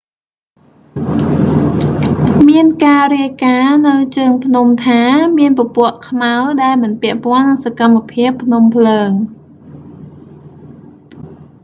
[2.49, 5.01] មានការរាយការណ៍នៅជើងភ្នំថា
[5.37, 9.11] មានពពកខ្មៅដែលមិនពាក់ព័ន្ធនឹងសកម្មភាពភ្នំភ្លើង